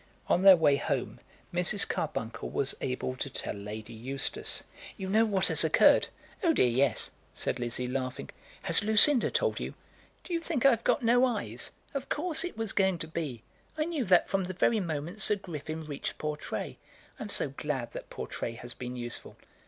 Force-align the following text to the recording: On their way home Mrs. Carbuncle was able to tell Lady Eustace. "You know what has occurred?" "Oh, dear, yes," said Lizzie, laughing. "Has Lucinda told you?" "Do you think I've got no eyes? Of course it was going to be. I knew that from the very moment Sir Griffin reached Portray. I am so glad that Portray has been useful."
On 0.29 0.41
their 0.41 0.57
way 0.57 0.77
home 0.77 1.19
Mrs. 1.53 1.87
Carbuncle 1.87 2.49
was 2.49 2.73
able 2.81 3.15
to 3.17 3.29
tell 3.29 3.53
Lady 3.53 3.93
Eustace. 3.93 4.63
"You 4.97 5.07
know 5.07 5.25
what 5.25 5.49
has 5.49 5.63
occurred?" 5.63 6.07
"Oh, 6.43 6.53
dear, 6.53 6.65
yes," 6.65 7.11
said 7.35 7.59
Lizzie, 7.59 7.87
laughing. 7.87 8.31
"Has 8.63 8.83
Lucinda 8.83 9.29
told 9.29 9.59
you?" 9.59 9.75
"Do 10.23 10.33
you 10.33 10.39
think 10.39 10.65
I've 10.65 10.83
got 10.83 11.03
no 11.03 11.23
eyes? 11.23 11.69
Of 11.93 12.09
course 12.09 12.43
it 12.43 12.57
was 12.57 12.73
going 12.73 12.97
to 12.97 13.07
be. 13.07 13.43
I 13.77 13.85
knew 13.85 14.03
that 14.05 14.27
from 14.27 14.45
the 14.45 14.53
very 14.55 14.79
moment 14.79 15.21
Sir 15.21 15.35
Griffin 15.35 15.85
reached 15.85 16.17
Portray. 16.17 16.79
I 17.19 17.21
am 17.21 17.29
so 17.29 17.49
glad 17.49 17.91
that 17.91 18.09
Portray 18.09 18.53
has 18.53 18.73
been 18.73 18.95
useful." 18.95 19.37